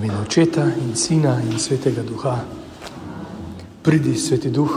[0.00, 2.38] imenu Očeta in Sina in Svetega Duha.
[3.82, 4.70] Pridi, Sveti Duh,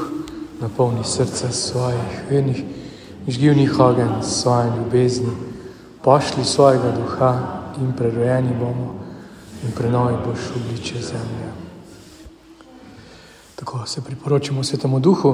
[0.60, 2.64] napolni srca svojih vernih,
[3.28, 5.32] žgivnih ogen, svoje ljubezni,
[6.04, 7.40] pošli svojega duha
[7.82, 8.96] in prerojeni bomo
[9.64, 11.48] in prenovi boš obliče zemlje.
[13.56, 15.32] Tako se priporočamo Svetemu Duhu.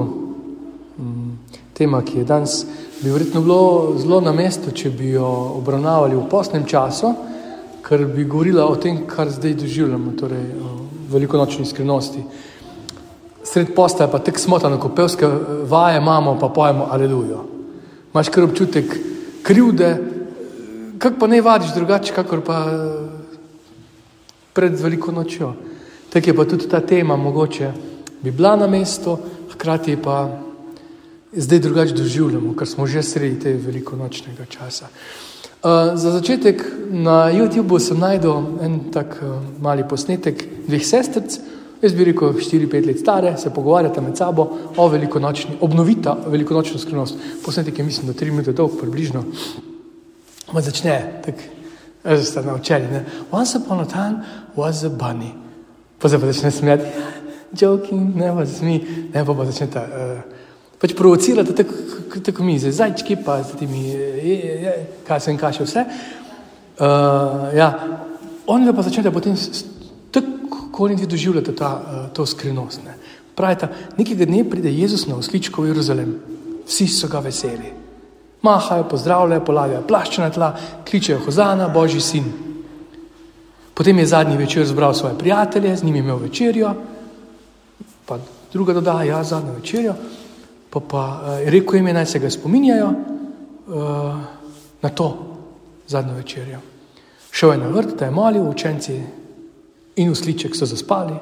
[0.98, 1.38] Mm,
[1.74, 2.64] tema, ki je danes,
[3.02, 5.26] bi verjetno bilo zelo na mestu, če bi jo
[5.58, 7.14] obravnavali v posnem času
[7.82, 10.76] ker bi govorila o tem, kar zdaj doživljamo, torej o
[11.10, 12.22] velikonočni skrivnosti.
[13.44, 15.28] Sred posta je pa tako smotano, ko pevske
[15.68, 17.44] vaje imamo, pa pojemo alelujo.
[18.14, 18.98] Imaš kar občutek
[19.42, 19.96] krivde,
[20.98, 22.58] kako pa ne vadiš drugače, kakor pa
[24.52, 25.54] pred veliko nočjo.
[26.12, 27.72] Tako je pa tudi ta tema, mogoče
[28.22, 29.18] bi bila na mestu,
[29.52, 30.28] hkrati pa
[31.32, 34.88] zdaj drugače doživljamo, ker smo že sredi tega velikonočnega časa.
[35.60, 41.36] Uh, za začetek na YouTubu sem najdel en tak uh, mali posnetek dveh sestric,
[41.84, 47.44] jaz bi rekel 4-5 let stare, se pogovarjata med sabo o velikonočni, obnovita velikonočno skrivnost.
[47.44, 49.24] Posnetek je mislim, da 3 minute dolg, približno.
[50.52, 51.44] Ma začne, tako,
[52.08, 53.04] že ste naučili, ne.
[53.30, 54.24] Once upon a time
[54.56, 55.36] was a bunny.
[55.98, 56.88] Pa se pa začne smijati,
[57.60, 58.80] joking, ne pa smi,
[59.12, 59.84] ne pa pa začne ta...
[59.84, 60.40] Uh,
[60.80, 61.74] pač provocirate tako,
[62.24, 63.82] tako mi, zdaj zajčki, pa z temi,
[65.06, 65.84] kaj sem kašel, vse.
[66.80, 67.68] Uh, ja.
[68.48, 69.36] On pa začne potem,
[70.10, 72.80] tako kot vi doživljate ta, uh, to skrivnost.
[72.84, 72.96] Ne.
[73.36, 73.68] Pravite,
[74.00, 76.16] nekega dne pride Jezus na osličko v Jeruzalem,
[76.66, 77.76] vsi so ga veseli.
[78.42, 80.54] Mahajo, pozdravljajo, polagajo plašče na tla,
[80.88, 82.24] kličejo Hozana, Božji sin.
[83.76, 86.74] Potem je zadnji večer zbral svoje prijatelje, z njimi imel večerjo,
[88.06, 88.18] pa
[88.52, 89.94] druga dodaja, ja, zadnjo večerjo.
[90.70, 94.20] Pa, pa uh, rekel jim je, naj se ga spominjajo uh,
[94.82, 95.08] na to
[95.86, 96.60] zadnjo večerjo.
[97.30, 99.00] Šel je na vrt, da je molil, učenci
[99.96, 101.14] in usliček so zaspali.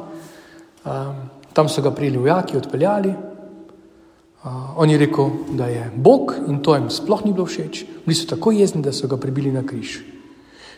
[0.85, 1.17] Um,
[1.53, 3.09] tam so ga prijeli vojaki, odpeljali.
[3.09, 7.85] Uh, on je rekel, da je Bog in to jim sploh ni bilo všeč.
[8.07, 9.99] Bili so tako jezni, da so ga prebili na križ.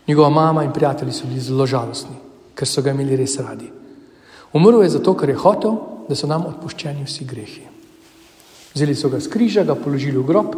[0.09, 2.17] Njegova mama in prijatelji so bili zelo žalostni,
[2.55, 3.69] ker so ga imeli res radi.
[4.53, 5.77] Umrl je zato, ker je hotel,
[6.09, 7.69] da so nam odpuščeni vsi grehi.
[8.75, 10.54] Vzeli so ga z križa, ga položili v grob,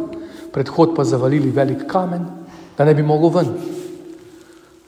[0.53, 2.25] predhod pa zavalili velik kamen,
[2.77, 3.49] da ne bi mogel ven.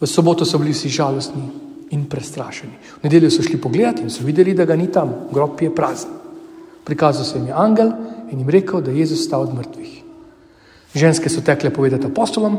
[0.02, 1.46] V soboto so bili vsi žalostni
[1.90, 3.02] in prestrašeni.
[3.02, 6.12] V nedeljo so šli pogledat in so videli, da ga ni tam, grob je prazen.
[6.86, 7.92] Prikazal se jim je angel
[8.32, 10.02] in jim rekel, da je Jezus stal od mrtvih.
[10.94, 12.58] Ženske so tekle povedati apostolom,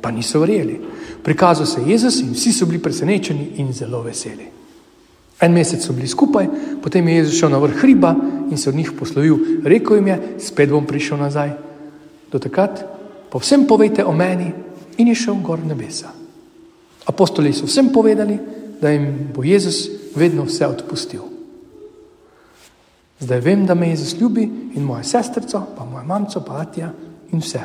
[0.00, 0.80] pa niso verjeli.
[1.22, 4.55] Prikazal se je Jezus in vsi so bili presenečeni in zelo veseli.
[5.40, 6.48] En mesec so bili skupaj,
[6.82, 8.14] potem je Jezus šel na vrh hriba
[8.50, 9.36] in se od njih poslovil.
[9.64, 11.52] Rekl jim je, spet bom prišel nazaj.
[12.32, 12.84] Do takrat
[13.30, 14.52] pa vsem povejte o meni
[14.96, 16.08] in je šel gor nebesa.
[17.06, 18.38] Apostoli so vsem povedali,
[18.80, 21.22] da jim bo Jezus vedno vse odpustil.
[23.20, 24.44] Zdaj vem, da me Jezus ljubi
[24.74, 26.92] in moja sestrica, pa moja mamca, pa Atija
[27.32, 27.60] in vse.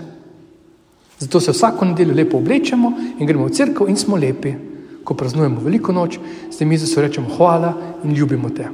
[1.20, 4.54] Zato se vsako nedeljo lepo oblečemo in gremo v crkvo in smo lepi
[5.04, 6.20] ko praznujemo veliko noč,
[6.52, 7.74] s tem Jezusu rečemo hvala
[8.04, 8.70] in ljubimo te.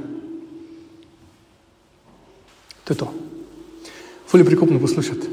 [2.84, 3.12] To je to.
[4.28, 5.26] Fulje prikupno poslušati,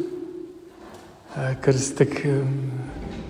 [1.36, 2.44] eh, ker se tako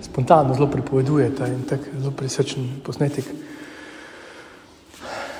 [0.02, 3.24] spontano zelo pripovedujete in tako zelo prisrčen posnetek.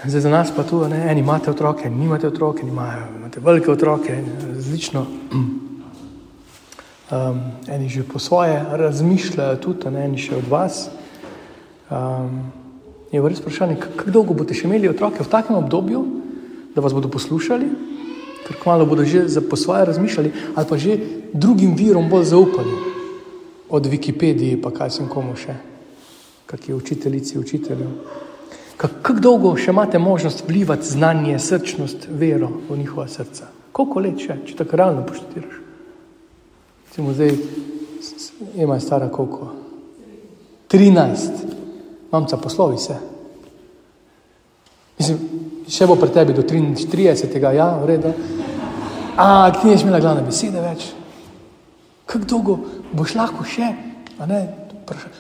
[0.04, 3.41] Zdaj za nas pa tu, ne, eni imate otroke, eni nimate otroke, eni imajo, imate
[3.41, 5.06] velike otroke, različno.
[7.10, 10.91] Um, eni že po svoje razmišljajo tudi, ne, eni še od vas.
[11.91, 12.53] Um,
[13.13, 16.03] je res vprašanje, kako dolgo boste še imeli otroke v takem obdobju,
[16.75, 17.69] da vas bodo poslušali,
[18.47, 20.99] ker kmalo bodo že za po svoje razmišljali, ali pa že
[21.33, 22.75] drugim virom bolj zaupali,
[23.69, 25.55] od Wikipedije, pa kaj sem komu še,
[26.47, 27.89] kakšni učiteljici, učitelju.
[28.77, 33.49] Kako dolgo še imate možnost vplivati znanje, srčnost, vero v njihova srca?
[33.73, 35.57] Koliko let še, če tako realno poštiraš?
[36.87, 37.33] Recimo zdaj,
[38.55, 39.51] ima stara koliko?
[40.71, 41.56] 13
[42.12, 42.97] mamca, poslovi se.
[44.99, 45.19] Mislim,
[45.69, 47.53] še bo pri tebi do 33.
[47.55, 48.12] ja, v redu.
[49.17, 50.91] A, ti nisi imela glavne besede več.
[52.06, 52.56] Kako dolgo
[52.97, 53.73] boš lahko še?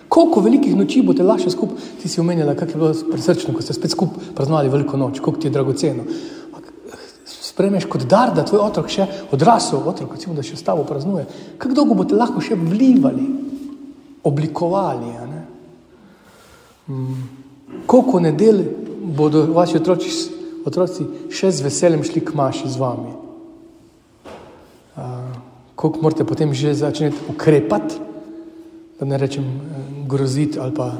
[0.08, 1.92] Koliko velikih noči boste lahko skupaj?
[2.00, 5.42] Ti si omenjala, kako je bilo presrčno, ko ste spet skupaj praznovali veliko noč, koliko
[5.42, 6.06] ti je dragoceno.
[7.26, 11.24] Spremeš kot dar, da tvoj otrok še odrasel, otrok, recimo, da še s tabo praznuje.
[11.58, 13.26] Kako dolgo boste lahko še vlivali,
[14.28, 15.25] oblikovali?
[17.86, 18.64] Koliko nedelj
[19.02, 20.10] bodo vaši otroci,
[20.66, 23.12] otroci še z veseljem šli k maši z vami?
[25.74, 27.98] Koliko morate potem že začeti ukrepati,
[28.98, 29.44] da ne rečem
[30.08, 30.94] groziti ali pa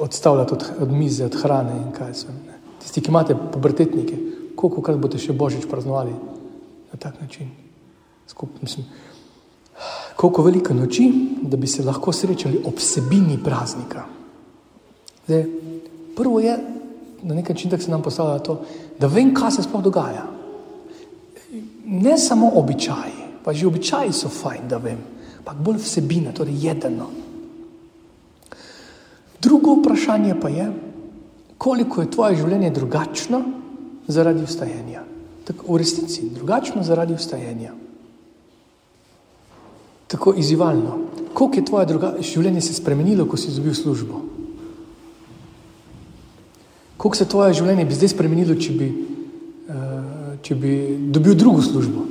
[0.00, 2.32] odstavljati od, od mize, od hrane in kaj so.
[2.32, 2.56] Ne.
[2.80, 4.16] Tisti, ki imate pubertetnike,
[4.56, 6.14] koliko krat boste še božič praznovali
[6.92, 7.50] na tak način?
[8.26, 8.86] Skup, mislim,
[10.16, 11.06] koliko veliko noči,
[11.42, 14.15] da bi se lahko srečali ob sebini praznika.
[15.26, 15.44] Zdaj,
[16.16, 16.58] prvo je,
[17.22, 18.60] na nek način tako se nam postavlja to,
[19.00, 20.26] da vem, kaj se sploh dogaja.
[21.86, 24.98] Ne samo običaji, pa že običaji so fajn, da vem,
[25.38, 27.10] ampak bolj vsebina, torej jedeno.
[29.42, 30.72] Drugo vprašanje pa je,
[31.58, 33.42] koliko je tvoje življenje drugačno
[34.08, 35.02] zaradi vstajanja.
[35.46, 37.72] Tako v resnici drugačno zaradi vstajanja.
[40.06, 40.98] Tako izzivalno.
[41.34, 44.35] Koliko je tvoje druga, življenje se spremenilo, ko si izgubil službo?
[47.06, 48.86] Koliko se tvoje življenje bi zdaj spremenilo, če bi,
[49.70, 50.70] uh, če bi
[51.14, 52.02] dobil drugo službo?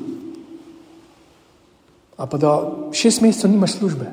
[2.16, 2.52] A pa da
[2.96, 4.08] šest mesecev nimaš službe,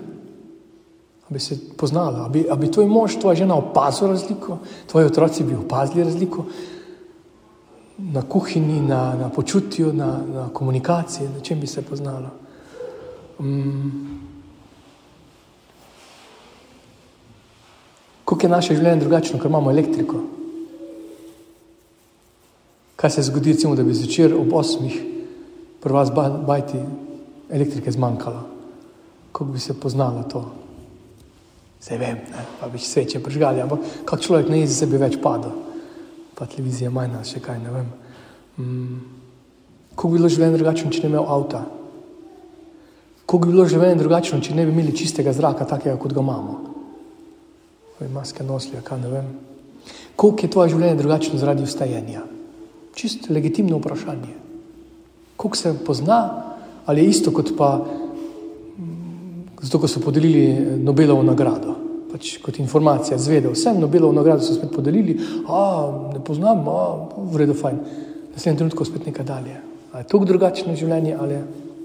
[1.28, 4.58] da bi se poznala, da bi, bi tvoj mož, tvoja žena opazila razliko,
[4.90, 6.48] tvoji otroci bi opazili razliko
[8.02, 12.34] na kuhinji, na, na počutju, na, na komunikaciji, na čem bi se poznala.
[13.38, 14.18] Um,
[18.24, 20.41] Kako je naše življenje drugačno, ker imamo elektriko?
[23.02, 24.94] Kaj se zgodi, recimo, da bi zvečer ob osmih
[25.82, 26.10] pri vas
[26.46, 26.78] bajti
[27.50, 28.42] elektrike zmanjkalo?
[29.32, 30.42] Kako bi se poznalo to?
[31.82, 32.44] Zdaj vem, ne?
[32.60, 35.50] pa bi sveče prižgali, ampak kak človek ne jezi, se bi več padel.
[36.38, 37.88] Pa televizija manj, še kaj, ne vem.
[38.62, 39.00] Mm.
[39.96, 41.64] Kako bi bilo življenje drugačno, če ne bi imel avta?
[43.24, 46.54] Kako bi bilo življenje drugačno, če ne bi imeli čistega zraka, takega, kot ga imamo?
[47.98, 49.34] Oj, maske nosili, kaj ne vem.
[50.14, 52.22] Koliko je tvoje življenje drugačno zaradi vstajanja?
[52.94, 54.34] Čisto legitimno vprašanje.
[55.36, 56.42] Koliko se pozna,
[56.86, 57.84] ali je isto kot pa
[59.62, 61.76] zato ko so podelili Nobelovo nagrado.
[62.12, 65.16] Pač kot informacija, zvedel sem, Nobelovo nagrado so spet podelili,
[65.48, 65.60] a
[66.12, 66.80] ne poznam, a
[67.16, 67.78] v redu, fajn.
[68.34, 69.60] Naslednji trenutek spet nekaj dalje.
[69.92, 71.44] A je to drugačno življenje ali je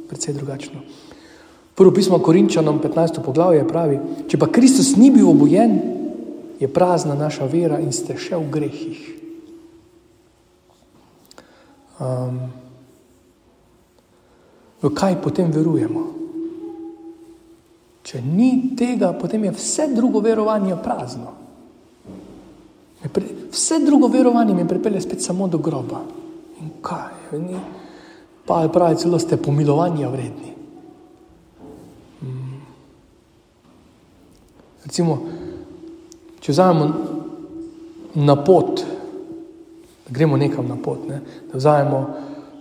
[0.10, 0.82] precej drugačno?
[1.78, 3.22] Prvo pismo Korinčanom, 15.
[3.22, 5.78] poglavje, pravi: Če pa Kristus ni bil obojen,
[6.60, 9.17] je prazna naša vera in ste še v grehih.
[11.98, 12.40] Um,
[14.82, 16.04] v kaj potem verujemo?
[18.08, 21.34] Če ni tega, potem je vse drugo verovanje prazno.
[23.52, 26.00] Vse drugo verovanje me pripelje spet samo do groba.
[26.62, 27.36] In kaj?
[27.42, 27.60] Ni?
[28.48, 30.54] Pa je pravi, celo ste pomilovanja vredni.
[32.22, 32.62] Hmm.
[34.86, 35.18] Recimo,
[36.40, 36.88] če vzamemo
[38.24, 38.87] na pot,
[40.08, 41.22] da gremo nekam na pot, ne?
[41.52, 42.08] da vzamemo.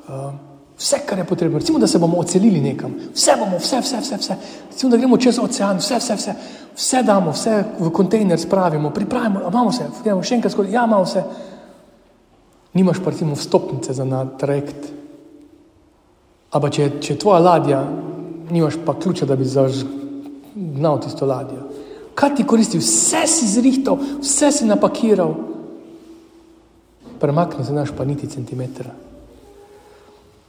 [0.09, 0.47] Uh,
[0.79, 4.17] Vse, kar je potrebno, recimo, da se bomo odselili nekam, vse bomo, vse, vse, vse,
[4.17, 4.35] vse.
[4.71, 6.35] Recimo, da gremo čez ocean, vse, vse, vse,
[6.75, 11.07] vse damo, vse v kontejner spravimo, pripravimo, imamo vse, gremo še enkrat skozi, ja, imamo
[11.07, 11.23] vse.
[12.77, 14.91] Nimaš pa recimo vstopnice za na trajekt.
[16.53, 17.81] Ampak če, če je tvoja ladja,
[18.51, 21.71] nimaš pa ključa, da bi zagnal tisto ladjo.
[22.17, 22.85] Kaj ti koristi?
[22.85, 25.33] Vse si zrihtal, vse si napakiral,
[27.21, 28.91] premakni se naš pa niti centimetra.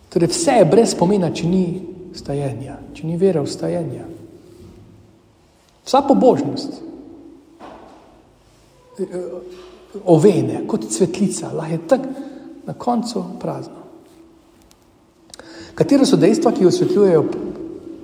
[0.09, 1.63] Torej, vse je brez pomena, če ni
[2.15, 4.05] stajenja, če ni vera v stajenje.
[5.87, 6.79] Vsa pobožnost,
[8.97, 9.23] e, e,
[10.05, 12.25] ovene, kot cvetlica, lahko je tako
[12.67, 13.85] na koncu prazno.
[15.77, 17.23] Katero so dejstva, ki osvetljujejo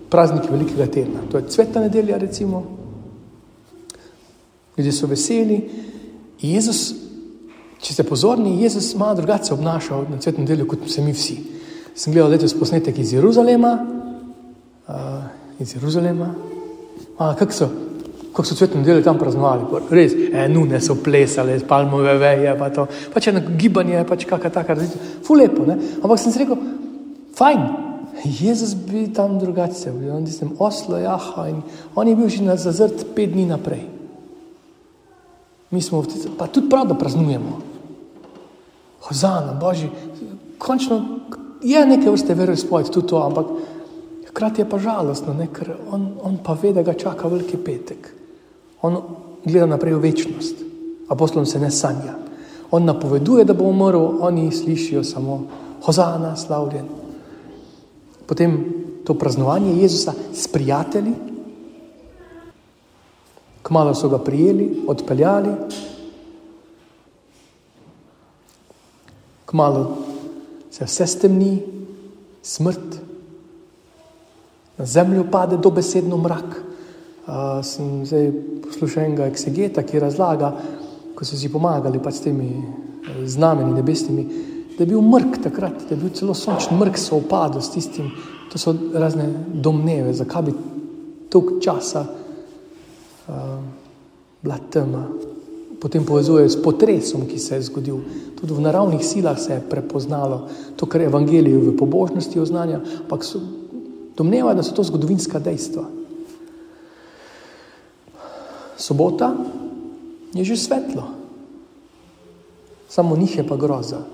[0.10, 1.25] praznike velikega tedna?
[1.32, 2.63] To je cvetna nedelja, recimo.
[4.77, 5.58] Ljudje so veseli.
[6.41, 7.02] Jezus,
[7.84, 11.42] če ste pozorni, Jezus malo drugače obnaša na cvetno nedeljo, kot se mi vsi
[11.96, 13.78] sem gledal letos posnetek iz Jeruzalema,
[14.88, 14.94] uh,
[15.60, 16.34] iz Jeruzalema.
[17.18, 17.70] Kako so,
[18.34, 19.84] kak so cvetno nedeljo tam praznovali?
[19.94, 22.88] Res, e, nune so plesale, palmove veje, pa to.
[23.13, 25.22] Pač eno gibanje, pač kakšna taka različica.
[25.24, 25.78] Fu lepo, ne?
[26.02, 26.58] Ampak sem si rekel,
[27.38, 27.66] fajn,
[28.24, 31.62] Jezus bi tam drugače, on je tam oslo, jaha, in
[31.96, 33.86] on je bil že na zazrt pet dni naprej.
[35.74, 37.73] Mi smo v tem, pa tudi prav, da praznujemo.
[39.03, 39.89] Hozana, Božji,
[40.57, 41.01] končno
[41.62, 43.45] je nekaj vrste veroizpoved tudi to, ampak
[44.29, 48.10] hkrati je pa žalostno, ne, ker on, on pa ve, da ga čaka veliki petek.
[48.81, 48.98] On
[49.45, 50.63] gleda naprej v večnost,
[51.10, 52.15] apostolom se ne sanja.
[52.72, 55.43] On napoveduje, da bo umrl, oni slišijo samo
[55.83, 56.88] Hozana, slavljen.
[58.25, 58.57] Potem
[59.03, 61.13] to praznovanje Jezusa s prijatelji,
[63.63, 65.51] kmalo so ga prijeli, odpeljali,
[69.53, 69.86] kmalo
[70.74, 71.53] se vse stemni,
[72.41, 73.00] smrt,
[74.81, 76.63] na zemljo pade dobesedno mrak,
[77.24, 78.25] Uh, sem zdaj
[78.65, 80.50] poslušal enega eksegeta, ki razlaga,
[81.15, 82.50] ko so si pomagali pač s temi
[83.24, 84.24] znameni nebesnimi,
[84.75, 88.10] da je bil mrk takrat, da je bil celo sončni mrk, so upadli s tistim.
[88.51, 90.55] To so razne domneve, zakaj bi
[91.31, 93.55] toliko časa uh,
[94.43, 95.05] bila tema.
[95.84, 98.00] Potem povezuje s potresom, ki se je zgodil.
[98.40, 100.48] Tudi v naravnih silah se je prepoznalo
[100.80, 103.28] to, kar je evangelij v pobožnosti oznanja, ampak
[104.16, 105.84] domneva, da so to zgodovinska dejstva.
[108.80, 109.36] Sobota
[110.32, 111.04] je že svetlo,
[112.88, 114.08] samo njih je pa groza.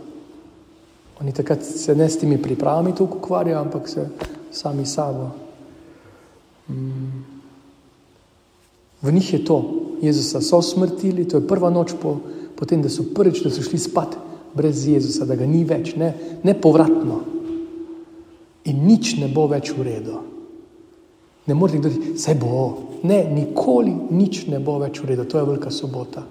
[1.21, 4.09] Oni takrat se ne s temi pripravami tukaj ukvarjajo, ampak se
[4.51, 5.29] sami sabo.
[6.69, 7.38] Mm.
[9.01, 9.57] V njih je to,
[10.01, 12.17] Jezusa so smrtili, to je prva noč po,
[12.55, 14.17] po tem, da so prvič, da so šli spat
[14.53, 16.13] brez Jezusa, da ga ni več, ne,
[16.43, 17.21] ne povratno.
[18.67, 20.17] In nič ne bo več v redu.
[21.47, 22.65] Ne morete reči, vse bo,
[23.07, 26.25] ne, nikoli nič ne bo več v redu, to je velika sobota.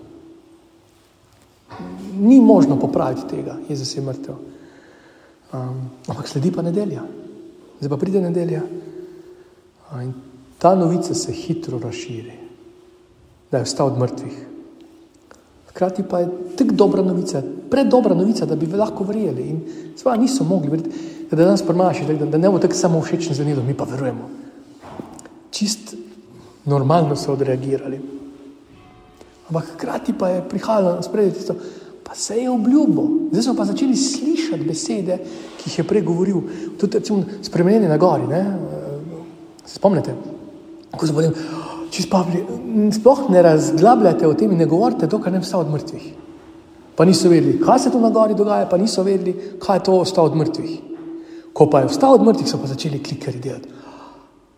[2.19, 4.37] Ni možno popraviti tega, Jezus je mrtev.
[5.49, 7.01] Um, ampak sledi pa nedelja,
[7.81, 8.61] zdaj pa pride nedelja.
[9.97, 10.13] In
[10.61, 12.38] ta novica se hitro razširi,
[13.51, 14.47] da je vstal od mrtvih.
[15.69, 19.43] Hkrati pa je tako dobra novica, predobra novica, da bi lahko verjeli.
[19.43, 19.61] In
[19.97, 20.91] sva niso mogli verjeti,
[21.31, 24.29] da danes premaši, da, da ne bo tako samo všečni za njih, mi pa verujemo.
[25.51, 25.95] Čist
[26.65, 28.01] normalno so odreagirali.
[29.49, 31.55] Ampak hkrati pa je prihajalo na spredje tisto,
[32.05, 33.31] pa se je obljubil.
[33.31, 35.19] Zdaj smo pa začeli slišati besede,
[35.57, 36.43] ki jih je prej govoril,
[36.81, 38.27] tudi recimo, spremenjene na gori.
[38.27, 38.43] Ne?
[39.65, 40.15] Se spomnite,
[40.91, 41.33] ko so bili,
[41.91, 42.05] če
[42.95, 46.07] sploh ne razglabljate o tem in ne govorite, dokaj ne vsta od mrtvih.
[46.99, 49.99] Pa niso vedeli, kaj se tu na gori dogaja, pa niso vedeli, kaj je to
[50.03, 50.73] vsta od mrtvih.
[51.55, 53.69] Ko pa je vstal od mrtvih, so pa začeli klikati delati.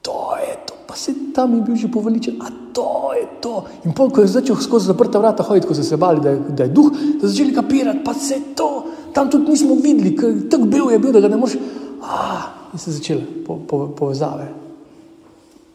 [0.03, 3.65] To je to, pa se tam je bil že poveličen, a to je to.
[3.85, 6.41] In pol, ko je začel skozi zaprta vrata hoditi, ko so se bali, da je,
[6.57, 6.89] da je duh,
[7.21, 8.71] so začeli kapirati, pa se to,
[9.13, 10.17] tam tudi nismo videli,
[10.49, 11.61] tako bil je bil, da ga ne moreš.
[12.01, 14.49] Ah, in se začele po, po, povezave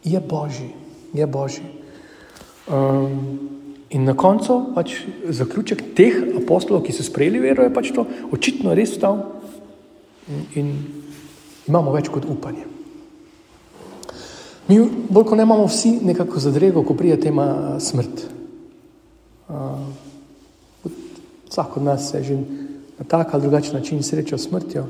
[0.06, 0.70] je božji,
[1.14, 1.66] je božji.
[2.66, 3.50] Um,
[3.90, 8.74] in na koncu pač zaključek teh apostolov, ki so sprejeli vero, je pač to očitno
[8.74, 9.22] res stal
[10.26, 10.72] in, in
[11.70, 12.66] imamo več kot upanje.
[14.66, 18.26] Mi, bolj kot ne imamo vsi nekako zadrego, ko prija tema smrt.
[19.46, 19.86] Uh,
[21.46, 22.34] vsak od nas se že
[22.98, 24.84] na tak ali drugačen način sreča s smrtjo.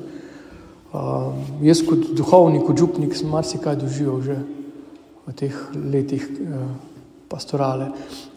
[0.92, 4.36] Uh, jaz kot duhovnik, kot župnik sem marsikaj doživel že
[5.26, 6.94] v teh letih eh,
[7.28, 7.90] pastorale,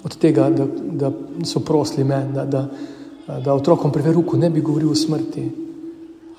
[0.03, 1.11] od tega, da, da
[1.45, 2.65] so prosili me, da, da,
[3.37, 5.45] da otrokom pri veruku ne bi govoril o smrti.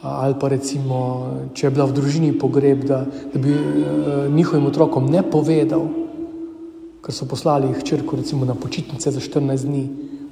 [0.01, 0.99] Ali pa recimo,
[1.55, 5.85] če je bila v družini pogreb, da, da bi uh, njihovim otrokom ne povedal,
[7.05, 9.85] ker so poslali jih črko recimo, na počitnice za 14 dni,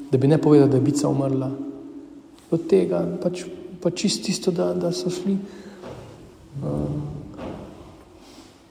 [0.09, 1.51] da bi ne povedal, da je bica umrla.
[2.49, 3.45] Od tega pač,
[3.85, 5.37] pa čist tisto, da, da so šli.
[6.65, 7.18] Uh,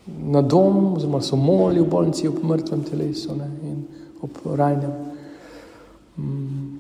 [0.08, 3.84] na dom, oziroma so molili v bolnici ob mrtvem telesu ne, in
[4.22, 4.94] ob rajnem.
[6.18, 6.80] Mm.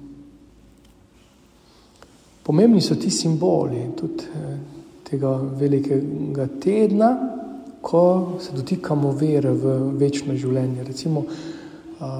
[2.43, 4.57] Pomembni so ti simboli tudi eh,
[5.03, 7.11] tega velikega tedna,
[7.81, 10.83] ko se dotikamo vere v večno življenje.
[10.83, 11.23] Recimo,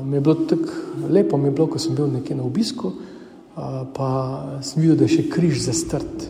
[0.04, 2.92] mi je bilo tako lepo, mi je bilo, ko sem bil nekje na obisku,
[3.94, 4.10] pa
[4.62, 6.28] sem videl, da je še križ zastrt.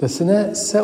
[0.00, 0.82] Da se ne vse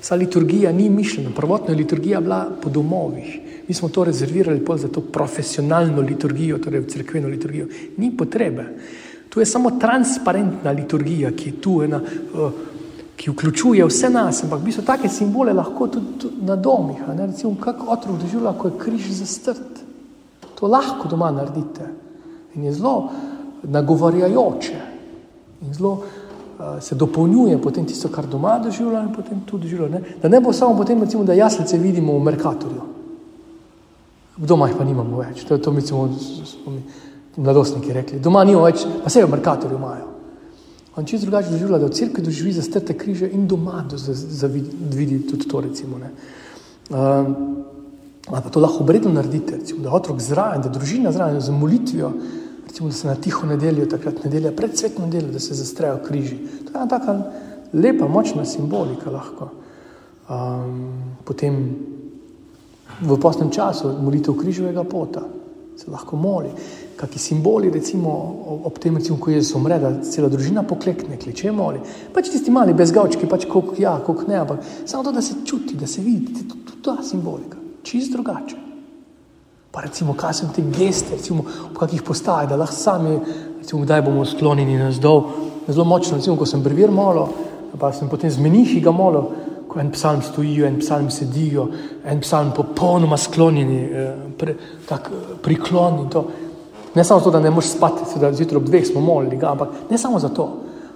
[0.00, 3.38] Vsa liturgija ni mišljena, prvotna liturgija je bila po domovih.
[3.68, 7.66] Mi smo to rezervirali za to profesionalno liturgijo, torej crkveno liturgijo.
[7.96, 8.64] Ni potrebe.
[9.28, 12.00] Tu je samo transparentna liturgija, ki je tu ena,
[12.34, 12.50] uh,
[13.16, 17.04] ki vključuje vse nas, ampak bi so take simbole lahko tudi, tudi na domih.
[17.18, 19.84] Recimo, kako otrok doživlja, ko je križ zastrt.
[20.58, 21.86] To lahko doma naredite.
[22.54, 23.10] In je zelo
[23.62, 24.80] nagovarjajoče.
[25.62, 26.04] In zelo
[26.80, 30.00] se dopolnjuje potem tisto, kar doma doživlja in potem tudi doživlja.
[30.22, 32.82] Da ne bo samo potem, recimo, da jaslice vidimo v Merkatorju.
[34.36, 35.44] Doma jih pa nimamo več.
[35.44, 36.08] To je to, recimo,
[37.36, 38.20] mladostniki rekli.
[38.20, 40.06] Doma nimamo več, pa se v Merkatorju imajo.
[40.96, 43.84] On čisto drugače doživlja, da v crkvi doživi zastrte križe in doma
[44.94, 45.98] vidi tudi to, recimo.
[45.98, 46.10] Ne.
[46.90, 47.36] Um,
[48.26, 52.12] ali pa to lahko obredno naredite, recimo, da otrok zraven, da družina zraven, z molitvijo,
[52.70, 56.36] recimo, se na tiho nedeljo, takrat nedelja, pred svetno nedeljo, da se zastrejo križi.
[56.36, 57.16] To je ena taka
[57.72, 59.50] lepa, močna simbolika lahko.
[60.30, 60.92] Um,
[61.26, 61.58] potem
[63.00, 65.24] v posnem času molitev križovega pota
[65.76, 66.50] se lahko moli.
[66.96, 68.12] Kaki simboli, recimo
[68.64, 71.80] ob tem, recimo, ko Jezus umre, da cela družina poklekne, kliče moli.
[72.14, 75.78] Pač tisti mali bezgavčki, pač koliko ja, koliko ne, ampak samo to, da se čuti,
[75.80, 78.69] da se vidi, to je ta simbolika, čist drugače.
[79.70, 83.12] Pa recimo, kaj so te geste, recimo, v kakih postajah, da lahko sami,
[83.60, 85.22] recimo, kdaj bomo sklonjeni na zdol.
[85.68, 87.28] Zelo močno, recimo, ko sem brvir malo,
[87.78, 89.28] pa sem potem z menihi ga malo,
[89.70, 91.68] ko en psalm stojijo, en psalm sedijo,
[92.02, 94.56] en psalm popolnoma sklonjeni, eh, pre,
[94.88, 96.24] tak eh, priklonjeni.
[96.94, 99.98] Ne samo zato, da ne moreš spati, da zjutraj ob dveh smo molili, ampak ne
[99.98, 100.48] samo zato,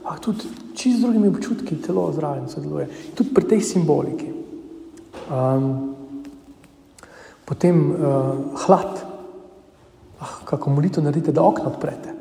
[0.02, 2.88] ampak tudi čist z drugimi občutki telo zraven sodeluje.
[3.14, 4.32] Tudi pri tej simboliki.
[5.30, 5.93] Um,
[7.44, 7.96] potem uh,
[8.64, 9.04] hlad,
[10.20, 12.14] ah, kako molito naredite, da okno odprete.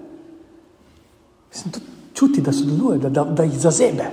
[1.51, 1.79] Mislim, to
[2.13, 4.05] čuti, da sodeluje, da, da, da jih zazebe.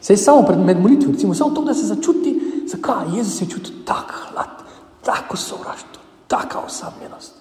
[0.00, 3.48] Se je samo pred med molitvijo, recimo, samo to, da se začuti, zakaj Jezus je
[3.48, 4.64] čutil tak hlad,
[5.04, 7.34] tako sovraštvo, taka osamljenost.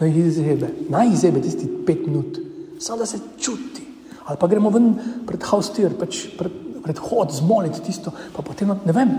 [0.00, 2.38] Naj jih izebe, naj jih izebe tisti pet minut,
[2.78, 3.86] samo da se čuti.
[4.24, 4.94] Ali pa gremo ven
[5.26, 6.52] pred haustir, pač pred,
[6.84, 9.14] pred hod, zmoliti tisto, pa potem, ne vem,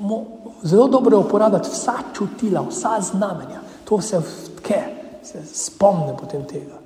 [0.00, 0.20] mo,
[0.62, 4.82] zelo dobro uporabljati vsa čutila, vsa znamenja, to se vtke,
[5.22, 6.78] se spomne potem tega.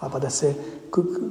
[0.00, 0.54] Ali pa da se,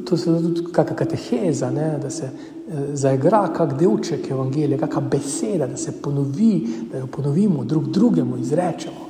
[0.09, 5.67] to se tudi kakšna kateheza, ne, da se eh, zaigra kak delček evangelija, kakšna beseda,
[5.67, 9.07] da se ponovi, da jo ponovimo drug drugemu, izrečemo.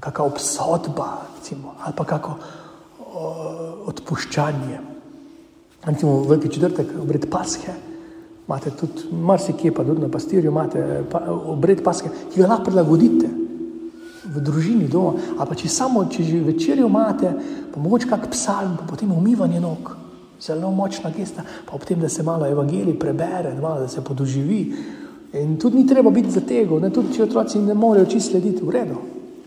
[0.00, 1.08] Kakšna obsodba,
[1.38, 2.34] recimo, ali pa kako
[3.86, 4.80] odpuščanje.
[5.84, 7.72] Recimo veliki četrtek, obred Pashe,
[8.46, 11.04] imate tudi marsikje, pa tudi na pastirju, imate
[11.46, 13.28] obred Pashe, ki ga lahko prilagodite
[14.26, 15.18] v družini doma.
[15.38, 17.32] Ali pa če samo, če že večerjo imate,
[17.72, 19.96] pa mogoče kak psalm, pa potem umivanje nog.
[20.40, 24.60] Zelo močna gesta, pa ob tem, da se malo evangelij prebere, malo, da se podoživi.
[25.32, 28.70] In tudi ni treba biti za tega, tudi če otroci ne morejo čisto slediti v
[28.70, 29.00] redu,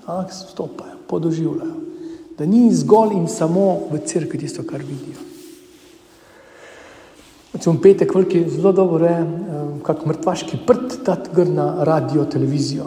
[0.06, 1.78] ampak stopajo, podoživljajo.
[2.38, 5.29] Da ni zgolj in samo v crkvi tisto, kar vidijo.
[7.60, 12.86] Recimo petek, veliki, zelo dobro je, eh, kot mrtvaški prt, da gre na radio, televizijo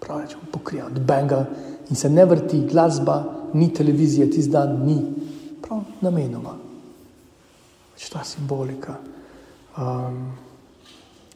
[0.00, 1.44] pravi, če pokrija od benga
[1.90, 3.22] in se ne vrti glasba,
[3.54, 4.98] ni televizije, ti zdan ni.
[5.62, 6.56] Prav namenoma.
[7.94, 8.96] Več ta simbolika.
[9.78, 10.20] Um,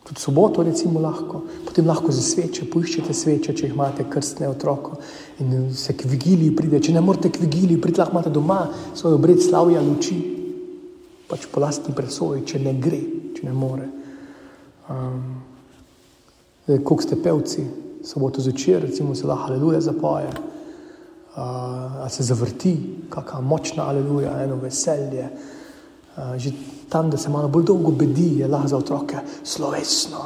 [0.02, 4.98] tudi soboto, recimo, lahko, potem lahko za sveče, poiščete sveče, če jih imate, krstne otroke.
[5.38, 9.20] In se k vigiliji pride, če ne morete k vigiliji, pride lahko imate doma svoj
[9.22, 10.34] obred slavja luči,
[11.28, 13.00] pač po lastni presoji, če ne gre,
[13.36, 13.88] če ne more.
[14.90, 15.24] Um,
[16.64, 17.62] Kako ste pevci,
[18.04, 20.30] soboto zvečer, recimo se lahko aleluja zapoje,
[21.36, 22.72] uh, se zavrti,
[23.12, 25.28] kakšna močna aleluja, eno veselje.
[26.16, 26.54] Uh, že
[26.88, 30.22] tam, da se malo bolj dolgo bedi, je lahko za otroke slovesno.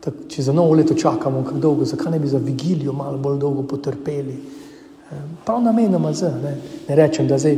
[0.00, 3.38] Tak, če za novo leto čakamo, kako dolgo, zakaj ne bi za vigilijo malo bolj
[3.38, 4.38] dolgo potrpeli?
[5.44, 6.22] Prav namenoma z.
[6.42, 6.56] Ne.
[6.88, 7.56] ne rečem, da zdaj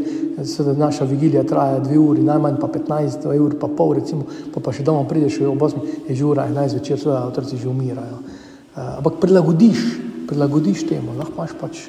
[0.58, 4.72] da naša vigilija traja dve uri, najmanj pa 15 ur, pa pol, recimo, pa, pa
[4.72, 8.20] še doma prideš ob 8, je že ura 11 večer, so otroci že umirajo.
[8.20, 9.80] Uh, ampak prilagodiš,
[10.28, 11.80] prilagodiš temu, lahko imaš pač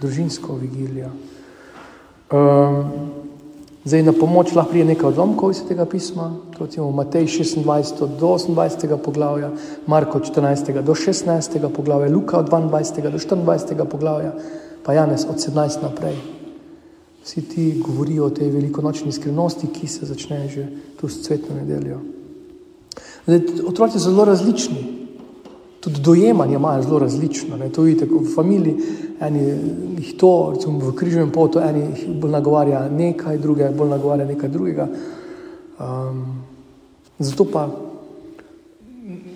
[0.00, 1.10] družinsko vigilijo.
[2.30, 3.10] Um,
[3.84, 8.38] zdaj na pomoč lahko prije nekaj odlomkov iz tega pisma, to recimo Matej 26 do
[8.38, 8.96] 28.
[9.02, 9.50] poglavja,
[9.86, 11.58] Marko 14 do 16.
[11.74, 13.84] poglavja, Luka od 22 do 24.
[13.84, 14.32] poglavja,
[14.88, 16.16] pa Janez od 17 naprej.
[17.20, 20.64] Vsi ti govorijo o tej velikonočni skrivnosti, ki se začne že
[20.96, 22.00] tu s cvetno nedeljo.
[23.26, 24.80] Zdaj, otroci so zelo različni,
[25.84, 27.56] tudi dojemanje imajo zelo različno.
[27.56, 27.68] Ne.
[27.68, 28.76] To vidite, v familiji
[29.20, 29.42] eni
[29.98, 34.48] jih to, recimo v križnem potu, eni jih bolj nagovarja nekaj, druge bolj nagovarja nekaj
[34.48, 34.88] drugega.
[35.76, 36.24] Um,
[37.18, 37.68] zato pa,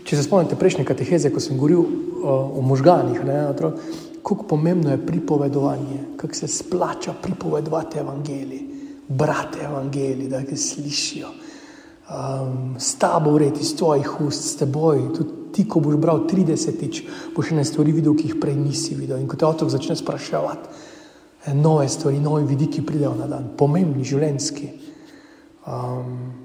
[0.05, 3.21] če se spomnite prejšnje kateheze, ko sem govoril uh, o možganih,
[4.23, 8.69] kako pomembno je pripovedovanje, kako se splača pripovedovati evangeliji,
[9.09, 11.29] brati evangeliji, da jih slišijo.
[11.29, 17.03] Um, s tabo vreti, iz tvojih ust, s teboj, tudi ti, ko boš bral 30-tič,
[17.37, 19.21] boš ne stvari videl, ki jih prej nisi videl.
[19.21, 20.69] In ko te otrok začne spraševati,
[21.47, 24.69] eh, nove stvari, nove vidiki pridejo na dan, pomembni, življenski.
[25.67, 26.42] Um,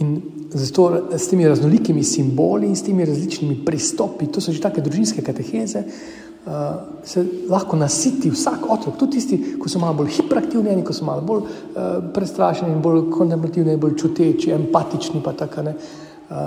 [0.00, 0.22] in
[0.54, 5.22] zato s temi raznolikimi simboli in s temi različnimi pristopi, to so že take družinske
[5.22, 5.82] kateheze,
[6.46, 6.52] uh,
[7.04, 11.04] se lahko nasiti vsak otrok, tudi tisti, ki so malo bolj hiperaktivni, eni, ki so
[11.04, 15.20] malo bolj uh, prestrašeni, bolj kontemplativni, bolj čuteči, empatični.
[15.20, 16.38] Uh,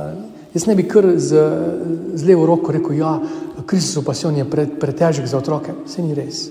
[0.54, 1.46] jaz ne bi kar z,
[2.16, 3.14] z levo roko rekel, da ja,
[3.60, 5.78] je krisis opasijon pre, pretežek za otroke.
[5.86, 6.48] Vse ni res.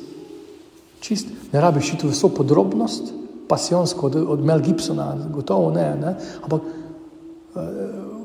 [1.04, 3.12] Čist, ne rabiš iti v vso podrobnost,
[3.48, 5.90] pasijonsko od, od Mel Gibsona, gotovo ne.
[6.00, 6.14] ne?
[6.42, 6.83] Ampak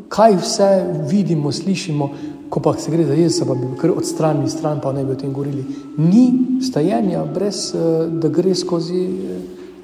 [0.10, 0.70] kaj vse
[1.10, 2.10] vidimo, slišimo,
[2.50, 5.16] ko pa se gre za Jezusa, pa bi kar odstranili stran, pa ne bi o
[5.16, 5.66] tem govorili.
[5.98, 7.74] Ni stajenja, brez
[8.10, 9.04] da gre skozi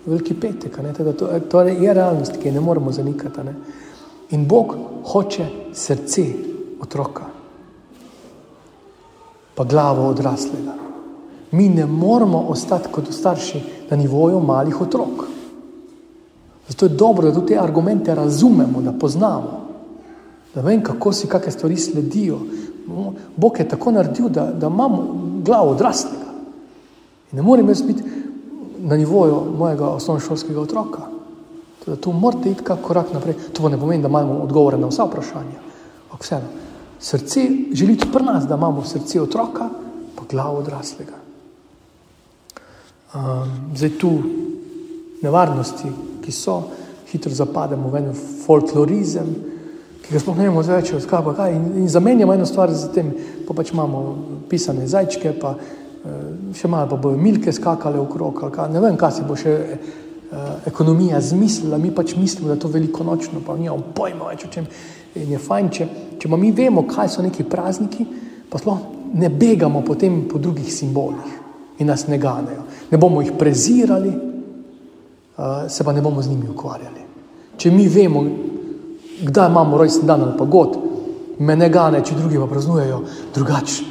[0.05, 0.79] veliki petek.
[1.17, 3.45] To, to je realnost, ki je ne moremo zanikati.
[3.45, 3.55] Ne?
[4.31, 6.25] In Bog hoče srce
[6.81, 7.35] otroka.
[9.55, 10.73] pa glavo odraslega.
[11.51, 15.23] Mi ne moramo ostati kot starši na nivoju malih otrok.
[16.67, 19.65] Zato je dobro, da tudi te argumente razumemo, da poznamo,
[20.55, 22.39] da vem, kako si kakšne stvari sledijo.
[23.35, 25.07] Bog je tako naredil, da, da imamo
[25.43, 26.31] glavo odraslega.
[27.31, 28.03] In ne morem jaz biti
[28.79, 31.01] na nivoju mojega osnovnošolskega otroka.
[31.85, 33.35] Teda tu morate iti kak korak naprej.
[33.53, 35.59] To ne pomeni, da imamo odgovore na vsa vprašanja.
[36.05, 36.47] Ampak vseeno,
[36.99, 39.69] srce želite pri nas, da imamo srce otroka,
[40.15, 41.17] pa glavo odraslega.
[43.13, 44.11] Um, zdaj tu
[45.21, 45.87] nevarnosti,
[46.25, 46.63] ki so,
[47.11, 48.13] hitro zapademo v en
[48.45, 49.29] folklorizem,
[50.01, 53.11] ki ga sploh ne vemo več, kaj, kaj, in, in zamenjamo eno stvar z tem,
[53.47, 54.01] pa pač imamo
[54.49, 59.15] pisane zajčke, pa uh, še malo pa bojo milke skakale okrog, kaj, ne vem, kaj
[59.17, 63.57] se bo še uh, ekonomija zmislila, mi pač mislimo, da je to veliko nočno, pa
[63.57, 64.69] nimamo pojma več o čem.
[65.15, 68.05] In je fajn, če, če mi vemo, kaj so neki prazniki,
[68.51, 68.81] pa sploh
[69.15, 72.65] ne begamo potem po drugih simbolih in nas ne ganejo.
[72.91, 74.11] Ne bomo jih prezirali,
[75.69, 77.03] se pa ne bomo z njimi ukvarjali.
[77.57, 78.23] Če mi vemo,
[79.21, 80.77] kdaj imamo rojsten dan ali pa god,
[81.39, 83.01] me ne gane, če drugi pa praznujejo
[83.35, 83.83] drugače.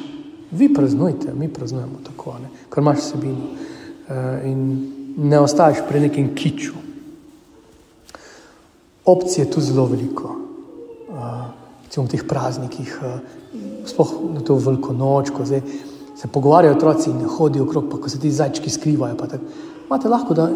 [0.55, 2.49] Vi praznujte, mi praznujemo tako, ne?
[2.71, 4.63] ker imaš sebino uh, in
[5.17, 6.73] ne ostaješ pri nekem kiču.
[9.05, 10.37] Opcije je tu zelo veliko.
[11.11, 11.45] Uh,
[12.03, 12.91] v teh praznikih,
[13.87, 15.63] sploh na to veliko noč, ko zdaj,
[16.19, 19.15] se pogovarjajo otroci in hodijo okrog, pa ko se ti zajčki skrivajo.
[19.87, 20.49] Imate lahko, da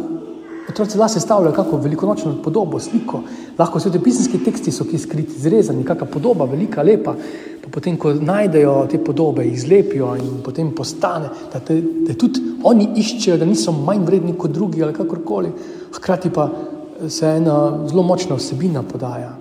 [0.68, 3.22] Otroci lahko sestavljajo kako velikonočno podobo, sliko,
[3.58, 7.14] lahko so ti pisanski teksti, so ki skriti, izrezani, kakšna podoba, velika, lepa.
[7.64, 12.44] Pa potem, ko najdejo te podobe, jih zlepijo in potem postane, da, te, da tudi
[12.68, 15.52] oni iščejo, da niso manj vredni kot drugi ali kakorkoli.
[15.96, 16.48] Hkrati pa
[17.08, 19.36] se ena zelo močna vsebina podaja.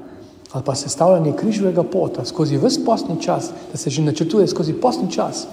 [0.52, 5.12] Ali pa sestavljanje križovega pota skozi vse postni čas, da se že načrtuje skozi postni
[5.12, 5.48] čas.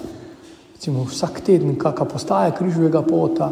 [0.75, 3.51] Recimo vsak teden, kakšna postaja križovega pota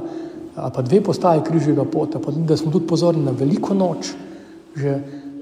[0.56, 4.14] pa dve postaje križnega pota, pa da smo tudi pozorni na veliko noč.
[4.76, 5.00] Že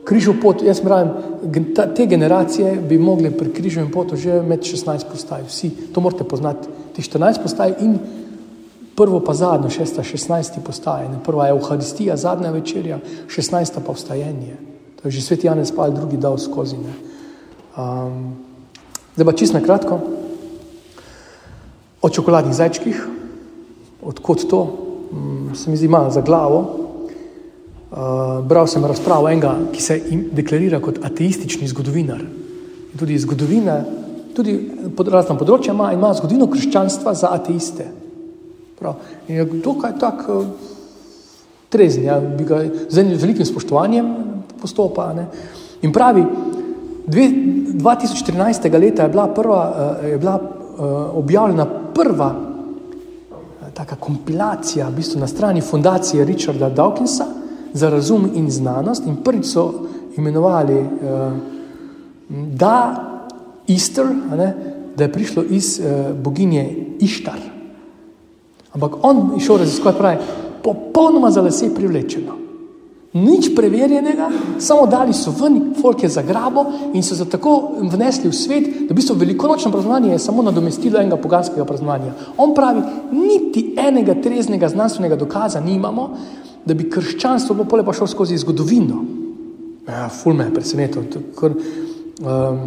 [0.08, 1.12] križov pot, jaz pravim,
[1.96, 5.46] te generacije bi mogli pri križnem potu že med 16 postaj.
[5.48, 8.00] Vsi to morate poznati, ti 14 postaj in
[8.96, 11.10] prvo pa zadnjo, šesta, 16 postaje.
[11.26, 14.58] Prva je Euharistija, zadnja večerja, 16 pa vstajenje.
[15.02, 16.78] To je že sveti Janez Pal drugi dal skozi.
[16.78, 16.94] Ne.
[17.78, 18.36] Um,
[19.16, 20.00] zdaj pa čisto na kratko.
[22.02, 22.98] O čokoladnih zajčkih,
[24.02, 24.91] odkot to,
[25.54, 26.78] se mi zdi malo za glavo.
[27.92, 27.98] Uh,
[28.48, 29.98] bral sem razpravo enega, ki se
[30.32, 32.22] deklarira kot ateistični zgodovinar.
[32.22, 33.82] In tudi zgodovina,
[34.36, 34.54] tudi
[34.96, 37.90] pod raznim področjem ima, ima zgodovino krščanstva za ateiste.
[38.80, 39.02] Prav.
[39.28, 40.46] In je dokaj tak uh,
[41.72, 44.08] trezen, ja, bi ga z enim velikim spoštovanjem
[44.62, 45.10] postopa.
[45.18, 45.28] Ne.
[45.84, 46.24] In pravi,
[47.12, 47.28] dve,
[47.76, 48.72] 2014.
[48.80, 52.32] leta je bila, prva, uh, je bila uh, objavljena prva
[53.82, 57.26] taka kompilacija v bistvu na strani fundacije Richarda Dawkinsa
[57.74, 59.72] za razum in znanost in prvič so
[60.18, 60.88] imenovali, uh,
[62.30, 62.76] da,
[63.68, 64.06] Easter,
[64.38, 64.54] ne,
[64.96, 67.40] da je prišlo iz uh, boginje Ištar.
[68.74, 70.18] Ampak on je šel raziskovati, pravi,
[70.64, 72.38] popolnoma za lase privlečeno.
[73.12, 74.30] Nič preverjenega,
[74.64, 76.64] samo dali so ven, folk je zagrabo
[76.96, 81.00] in so se tako vnesli v svet, da v bistvu velikonočno praznovanje je samo nadomestilo
[81.00, 82.14] enega poganskega praznovanja.
[82.38, 86.08] On pravi, niti enega treznega znanstvenega dokaza nimamo,
[86.66, 89.04] da bi krščanstvo bilo pole pa šlo skozi zgodovino.
[89.90, 91.04] Ja, ful me je presenetil.
[91.44, 92.64] Um,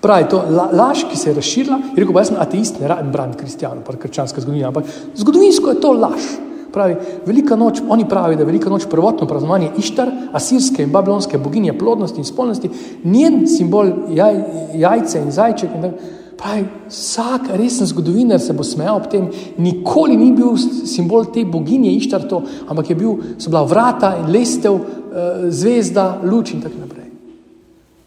[0.00, 2.94] pravi, to la, laž, ki se je razširila, je rekel, pa jaz sem ateist, ne
[2.94, 4.86] rabim braniti kristjanov, pa krščanska zgodovina, ampak
[5.18, 6.30] zgodovinsko je to laž.
[6.72, 11.38] Pravi, velika noč, oni pravijo, da je velika noč prvotno praznovanje Ištar, asirske in babilonske
[11.38, 12.70] boginje plodnosti in spolnosti,
[13.04, 14.40] njen simbol jaj,
[14.74, 15.74] jajce in zajček.
[15.76, 15.92] In
[16.40, 20.56] pravi, vsak resen zgodovinar se bo smejal ob tem, nikoli ni bil
[20.88, 26.22] simbol te boginje Ištar to, ampak je bil, so bila vrata in lestev, uh, zvezda,
[26.24, 27.10] luč in tako naprej.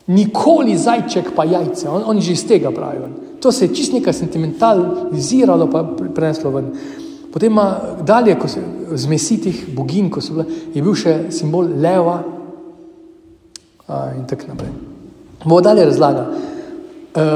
[0.07, 3.09] Nikoli zajček pa jajce, On, oni že iz tega pravijo.
[3.41, 5.83] To se je čist nekaj sentimentaliziralo pa
[6.15, 6.71] preneslo ven.
[7.35, 8.61] Potem ima dalje, ko se
[8.95, 12.13] zmesi teh bogin, ko so bile, je bil še simbol leva
[13.91, 14.69] a, in tako naprej.
[15.43, 16.23] Bo dalje razlaga.
[16.31, 17.33] Uh,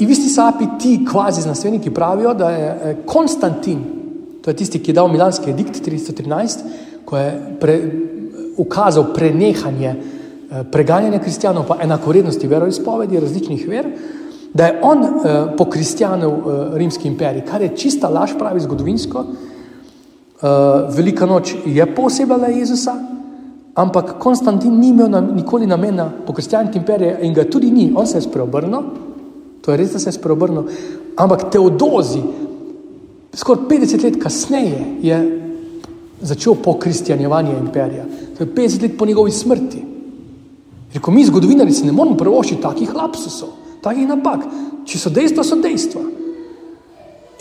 [0.00, 3.84] in v isti sapi ti kvazi znanstveniki pravijo, da je e, Konstantin,
[4.40, 6.64] to je tisti, ki je dal Milanski edikt 313,
[7.04, 7.28] ko je
[7.60, 7.76] pre,
[8.56, 13.92] ukazal prenehanje uh, preganjanja kristijanov pa enakovrednosti veroizpovedi različnih ver,
[14.54, 15.10] da je on uh,
[15.56, 19.18] po kristjanov uh, rimski imperij, kar je čista laž, pravi zgodovinsko.
[19.18, 20.48] Uh,
[20.96, 22.94] velika noč je posebela Jezusa,
[23.74, 27.92] ampak Konstantin ni imel na, nikoli namena po kristjanskem imperiju in ga tudi ni.
[27.96, 28.82] On se je spreobrnil
[29.62, 30.66] To je res, da se je spreobrnil.
[31.16, 32.20] Ampak Teodozi,
[33.34, 35.18] skoraj 50 let kasneje, je
[36.22, 38.04] začel pokristjanjevanje imperija.
[38.36, 39.84] To je 50 let po njegovi smrti.
[40.94, 43.48] Reko, mi, zgodovinari, si ne moremo prvošiti takih lapsusov,
[43.82, 44.46] takih napak.
[44.86, 46.02] Če so dejstva, so dejstva.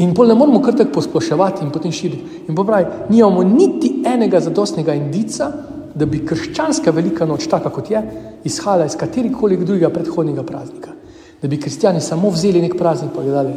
[0.02, 2.46] In pol ne moramo kar tako posploševati in potem širiti.
[2.50, 5.52] In pravi, nimamo niti enega zadostnega indica,
[5.94, 8.02] da bi krščanska velika noč, taka kot je,
[8.48, 10.96] izhajala iz katerikoli drugega predhodnega praznika.
[11.42, 13.54] Da bi kristijani samo vzeli nek praznik in ga dali.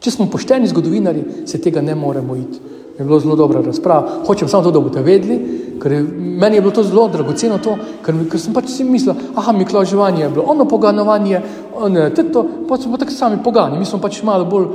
[0.00, 2.77] Če smo pošteni zgodovinari, se tega ne moremo iti.
[2.98, 4.22] Je bilo zelo dobra razprava.
[4.26, 5.38] Hočem samo to, da boste vedeli,
[5.78, 9.14] ker je, meni je bilo to zelo dragoceno, to, ker, ker sem pač si mislil,
[9.38, 11.40] aha, miklaževanje je bilo, ono poganovanje,
[11.78, 14.74] ono, to, pa smo pa tako sami pogani, mi smo pač malo bolj uh,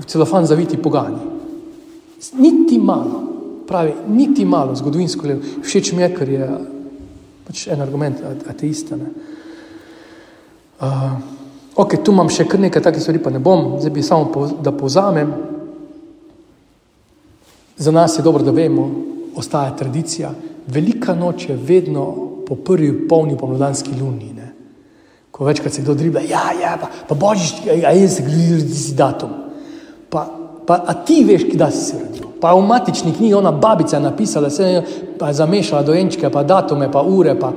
[0.00, 1.20] v celofan zaviti pogani.
[2.40, 3.20] Niti malo,
[3.68, 6.50] pravi, niti malo zgodovinsko le, všeč mi je, ker je
[7.44, 8.96] pač en argument ateista.
[8.96, 9.12] Ne.
[10.80, 11.10] Uh,
[11.76, 14.48] ok, tu imam še kar nekaj takih stvari, pa ne bom, zdaj bi samo, po,
[14.48, 15.53] da povzamem,
[17.76, 18.90] Za nas je dobro, da vemo,
[19.36, 20.30] ostaja tradicija.
[20.66, 22.14] Velika noč je vedno
[22.46, 24.32] po prvi polni pomladanski luni.
[24.32, 24.52] Ne?
[25.30, 27.54] Ko večkrat se kdo driblja, ja, ja, pa, pa božič,
[27.86, 29.30] a jaz se si datum.
[30.10, 30.26] Pa,
[30.66, 32.28] pa, a ti veš, kdaj si se rodil.
[32.40, 34.82] Pa v matični knjigi ona babica napisala, se je
[35.30, 37.52] zamešala dojenčke, pa datume, pa ure, pa,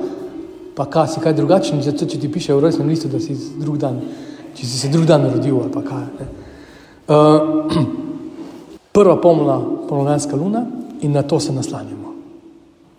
[0.74, 3.78] pa kaj si kaj drugačen, zato če ti piše v rojstnem listu, da si drug
[3.78, 4.00] dan,
[4.54, 6.04] če si se drug dan rodil, ali pa kaj.
[6.18, 6.28] Ne?
[7.08, 7.98] Uh,
[8.98, 10.66] prva pomlna pomladanska luna
[11.00, 12.08] in na to se naslanjamo.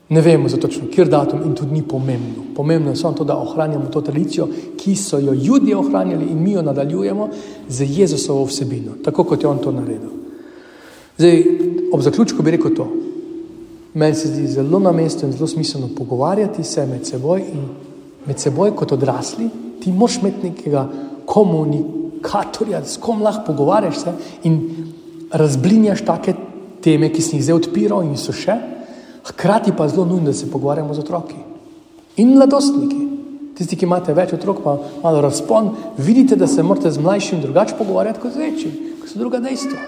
[0.09, 2.43] Ne vemo za točno, kjer datum in tudi ni pomembno.
[2.55, 6.51] Pomembno je samo to, da ohranjamo to tradicijo, ki so jo ljudje ohranjali in mi
[6.51, 7.27] jo nadaljujemo
[7.69, 10.09] z Jezusovo vsebino, tako kot je on to naredil.
[11.17, 11.43] Zdaj,
[11.93, 12.87] ob zaključku bi rekel to.
[13.93, 17.67] Meni se zdi zelo na mestu in zelo smiselno pogovarjati se med seboj in
[18.25, 19.49] med seboj kot odrasli.
[19.83, 20.87] Ti moš imeti nekega
[21.25, 24.61] komunikatorja, s kom lahko pogovarjaš se in
[25.31, 26.33] razblinjaš take
[26.83, 28.55] teme, ki si jih zdaj odpiral in so še,
[29.29, 31.39] hkrati pa zelo nujno, da se pogovarjamo z otroki
[32.19, 33.05] in mladostniki.
[33.59, 37.75] Tisti, ki imate več otrok, pa malo razpon, vidite, da se morate z mlajšim drugače
[37.75, 39.79] pogovarjati kot z večjim, ker so druga dejstva.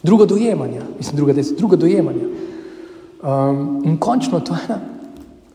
[0.00, 2.30] Druga dojemanja, mislim, druga dejstva, druga dojemanja.
[3.20, 4.78] Um, in končno to je,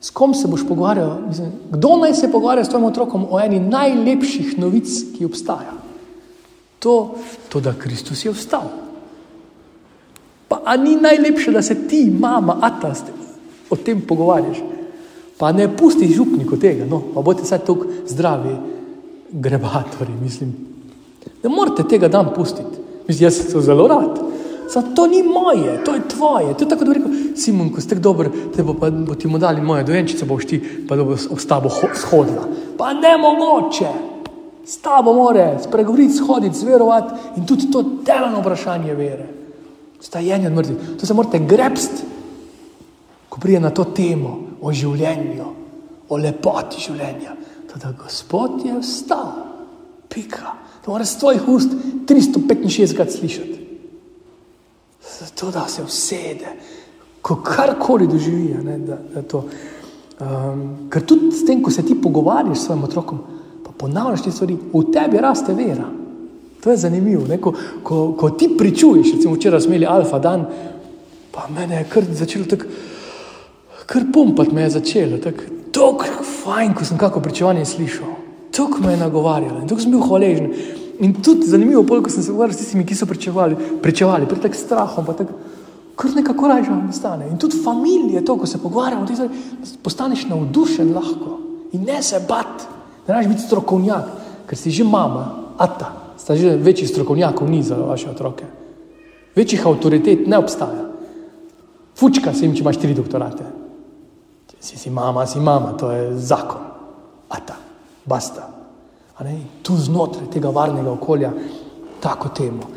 [0.06, 3.58] s kom se boš pogovarjal, mislim, kdo naj se pogovarja s tvojim otrokom o eni
[3.60, 5.74] najlepših novic, ki obstaja.
[6.86, 7.16] To,
[7.50, 8.70] to da Kristus je vstal.
[10.66, 13.12] Pa ni najlepše, da se ti, mama, atast,
[13.70, 14.58] o tem pogovarjaš.
[15.38, 18.56] Pa ne pusti župniku tega, no, pa bote vsaj tako zdravi,
[19.32, 20.56] grebatori, mislim.
[21.44, 22.82] Ne morete tega dan pustiti.
[23.08, 24.18] Mislim, jaz sem zelo rad.
[24.74, 26.54] Zato to ni moje, to je tvoje.
[26.58, 29.28] To je tako, da bi rekel, Simon, ko ste dober, te bo, pa, bo ti
[29.28, 32.48] mu dali moje dojenčice, boš ti, pa da bo s tabo shodila.
[32.78, 33.94] Pa ne mogoče.
[34.66, 39.35] S tabo more spregovoriti, shoditi, zverovati in tudi to temeljno vprašanje vere.
[40.06, 40.78] Stajenje od mrtvih.
[41.00, 42.04] To se morate grebsti,
[43.30, 45.48] ko prije na to temo o življenju,
[46.10, 47.34] o lepoti življenja.
[47.72, 49.34] Teda Gospod je vstal,
[50.10, 50.54] pika.
[50.86, 51.74] To mora z tvojih ust
[52.06, 53.58] 365 slišati.
[55.20, 56.54] Zato da se usede,
[57.22, 58.54] ko karkoli doživi.
[58.64, 59.42] Ne, da, da to,
[60.22, 60.64] um,
[60.94, 63.22] ker tudi s tem, ko se ti pogovarjaš s svojim otrokom,
[63.66, 65.90] pa ponavljaš te stvari, v tebi raste vera.
[66.66, 67.26] To je zanimivo.
[67.42, 70.46] Ko, ko, ko ti pričuješ, recimo včeraj smo imeli alfa dan,
[71.32, 72.64] pa mene je kar začelo tako,
[73.86, 75.18] kar pumpati me je začelo.
[75.72, 78.16] Tako fajn, ko sem kako pričevanje slišal.
[78.52, 80.48] Tako me je nagovarjalo in tako sem bil hvaležen.
[81.06, 84.58] In tudi zanimivo, ko sem se pogovarjal s tistimi, ki so pričevali, pričevali pred takim
[84.58, 85.36] strahom, pa tako,
[85.96, 87.28] kar nekako raje vam stane.
[87.30, 89.14] In tudi familije, to, ko se pogovarjamo, ti
[89.84, 91.38] postaneš navdušen lahko
[91.74, 92.66] in ne se bat,
[93.08, 94.10] ne raje biti strokovnjak,
[94.50, 98.46] ker si že mama, ata sta že večjih strokovnjakov ni za vaše otroke.
[99.36, 100.90] Večjih avtoritet ne obstaja.
[101.96, 103.46] Fučka si jim, če imaš tri doktorate.
[104.60, 106.62] Si si mama, si mama, to je zakon.
[107.30, 107.56] A ta,
[108.06, 108.50] basta.
[109.64, 111.32] Tu znotraj tega varnega okolja,
[112.04, 112.68] tako temo.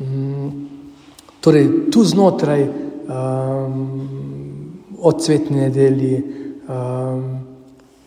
[0.00, 0.50] Mm,
[1.40, 3.78] torej, tu znotraj um,
[5.02, 6.22] od cvetne nedelji,
[6.68, 7.24] um,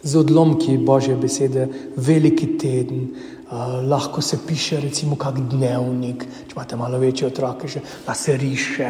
[0.06, 3.10] z odlomki Božje besede, veliki teden,
[3.46, 8.38] Uh, lahko se piše, recimo, kak dnevnik, če imate malo večje otroke, že, da se
[8.38, 8.90] riše.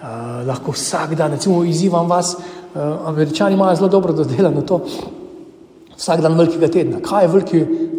[0.00, 4.80] Uh, lahko vsak dan, recimo, izzivam vas, uh, američani imajo zelo dobro dodelano to,
[5.96, 7.02] vsak dan velikega tedna.
[7.04, 7.90] Kaj je veliki uh,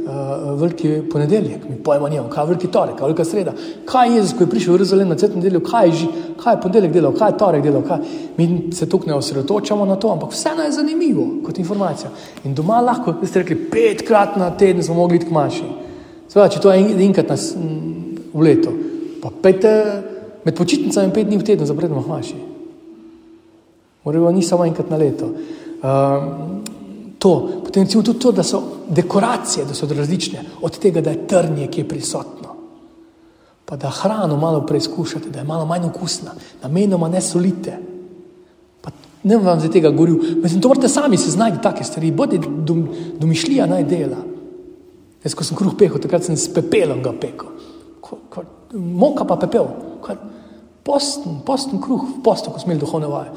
[0.59, 3.53] veliki ponedeljek, mi pojma nimamo, kaj je veliki torek, kaj je velika sreda,
[3.85, 6.07] kaj je Jezus, ko je prišel v Jeruzalem na cvetno nedeljo, kaj je,
[6.41, 8.01] kaj je ponedeljek delal, kaj je torek delal, kaj...
[8.37, 12.09] mi se tukaj ne osredotočamo na to, ampak vseeno je zanimivo kot informacija.
[12.43, 15.69] In doma lahko, ste rekli, petkrat na teden smo mogli iti k maši.
[16.31, 17.35] Seveda, če to je enkrat na,
[18.31, 18.71] v leto,
[19.19, 19.71] pa pete
[20.45, 22.37] med počitnicami pet dni v teden zapredemo k maši.
[24.07, 25.27] Morda ni samo enkrat na leto.
[25.81, 26.63] Um,
[27.19, 31.27] to, potem recimo tudi to, da so dekoracije, da so različne, od tega, da je
[31.27, 32.55] trnje, ki je prisotno.
[33.67, 36.31] Pa da hrano malo preizkušate, da je malo manj okusna,
[36.63, 37.75] namenoma ne solite.
[38.81, 38.95] Pa
[39.27, 42.87] ne vam za tega govoril, mislim, to morate sami se znajti take stvari, bodi dom,
[43.19, 44.30] domišljija naj dela.
[45.23, 47.51] Jaz, ko sem kruh pekel, takrat sem s pepelom ga pekel.
[48.73, 49.67] Moka pa pepel,
[50.83, 53.33] posten, posten kruh, posto, ko smo imeli duhovne vaje.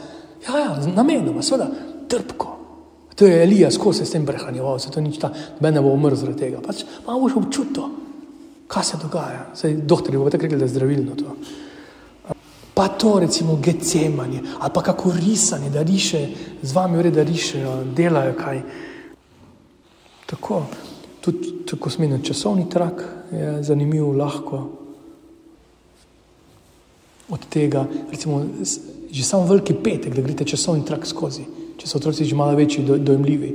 [0.46, 1.68] Ja, ja, namenoma, seveda,
[2.08, 2.54] trpko.
[3.14, 5.30] To je Elija, skozi s tem prehranjeval, se to nič ta,
[5.62, 6.62] mene bo umrl zaradi tega.
[6.64, 7.92] Pač malo boš občutil,
[8.70, 9.44] kaj se dogaja.
[9.54, 11.36] Sej doktori bo tako rekli, da je zdravilno to.
[12.74, 16.24] Pa to recimo gecemanje, ali pa kako risanje, da riše,
[16.62, 18.62] z vami vre, da rišejo, delajo kaj.
[20.26, 20.64] Tako,
[21.24, 24.62] tudi ko smo imeli časovni trak, je zanimivo, lahko
[27.28, 28.44] od tega, recimo,
[29.10, 31.46] že samo veliki petek, da greste časovni trak skozi
[31.84, 33.50] če so otroci že malo večji, do, dojemljivi.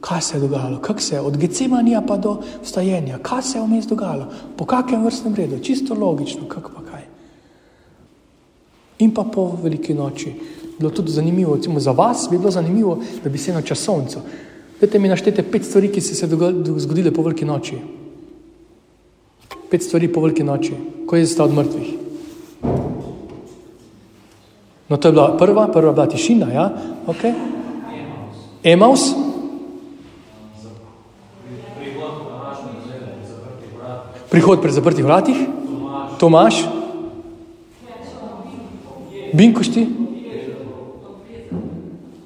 [0.00, 3.62] Kaj se je dogajalo, kako se je od Gecemanija pa do stajenja, kaj se je
[3.64, 7.06] vmes dogajalo, po kakem vrstnem redu, čisto logično, kako pa kaj.
[8.98, 10.34] In pa po veliki noči.
[10.78, 14.20] Bilo tudi zanimivo, recimo za vas bi bilo zanimivo, da bi se eno časovnico.
[14.80, 16.26] Dajte mi naštete pet stvari, ki so se
[16.84, 17.78] zgodile po veliki noči.
[19.70, 20.76] Pet stvari po veliki noči,
[21.08, 21.88] ko je zastal od mrtvih.
[24.88, 26.66] No, to je bila prva, prva bila tišina, ja,
[27.06, 27.24] ok.
[28.62, 29.08] Emaus.
[34.30, 35.36] Prihod pri zaprtih vratih.
[36.20, 36.60] Tomaš.
[39.32, 39.86] Binkošti.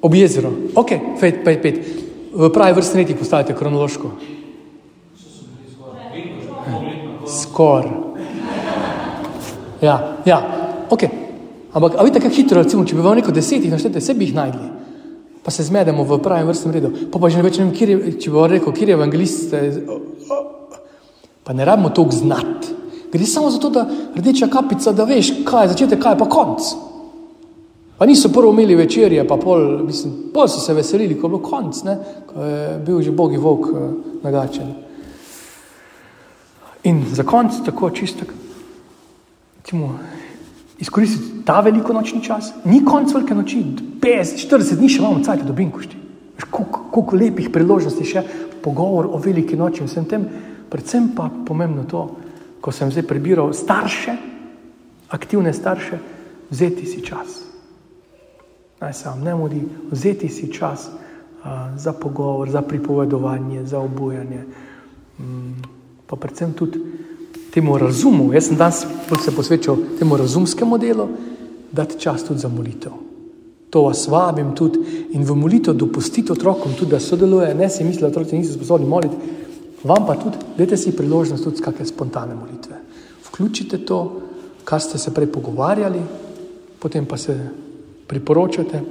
[0.01, 0.51] Ob jezero.
[0.75, 2.10] Ok, pet, pet, pet.
[2.33, 4.11] V pravi vrsti letih postavite kronološko.
[7.27, 7.87] Skor.
[9.81, 10.39] Ja, ja,
[10.89, 11.03] ok.
[11.73, 14.35] Ampak, vidite, kako hitro, recimo, če bi vam rekel deset, jih naštete, vse bi jih
[14.35, 14.67] najdli.
[15.41, 16.91] Pa se zmedemo v pravem vrstnem redu.
[17.11, 18.97] Pa pa že ne več ne vem, kjer je, če bi vam rekel, kjer je
[18.99, 19.55] evangelist,
[21.43, 22.75] pa ne rabimo to znati.
[23.11, 26.27] Gre samo za to, da rdeča kapica, da veš, kaj je začetek, kaj je pa
[26.31, 26.69] konc.
[28.01, 31.41] Pa niso prvo imeli večerje, pa pol, mislim, pol so se veselili, ko je bil
[31.45, 31.93] konc, ne?
[32.25, 33.75] ko je bil že bogi volk uh,
[34.23, 34.71] nagačen.
[36.89, 38.25] In za konc tako čisto,
[39.57, 39.99] recimo,
[40.79, 43.61] izkoristiti ta veliko nočni čas, ni konc velike noči,
[44.01, 46.01] 50, 40 dni še imamo cajt do Binkošti.
[46.49, 48.25] Koliko lepih priložnosti še
[48.65, 50.25] pogovor o veliki noči in vsem tem,
[50.73, 52.07] predvsem pa pomembno to,
[52.65, 54.17] ko sem zdaj prebiral starše,
[55.13, 56.01] aktivne starše,
[56.49, 57.51] vzeti si čas.
[58.81, 64.43] Naj se vam ne mudi, vzeti si čas uh, za pogovor, za pripovedovanje, za obujanje,
[65.19, 65.53] um,
[66.07, 66.79] pa predvsem tudi
[67.53, 68.85] temu razumu, jaz sem danes
[69.25, 71.07] se posvečal temu razumskemu delu,
[71.71, 72.91] dati čas tudi za molitev.
[73.69, 74.79] To vas vabim tudi
[75.11, 78.87] in v molitev dopustite otrokom tudi, da sodelujejo, ne si mislijo, da otroci niso sposobni
[78.87, 79.15] moliti,
[79.83, 82.81] vam pa tudi, dajte si priložnost tudi kakšne spontane molitve.
[83.29, 84.21] Vključite to,
[84.63, 86.01] kar ste se prej pogovarjali,
[86.79, 87.37] potem pa se
[88.11, 88.81] priporočate,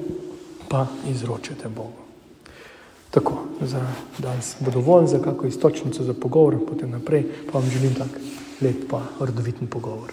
[0.68, 2.00] pa izročate Bogu.
[3.11, 3.83] Tako, za
[4.18, 8.09] danes bo dovolj za kako istočnico za pogovor, potem naprej pa vam želim tak
[8.61, 10.12] lep pa rodovitni pogovor.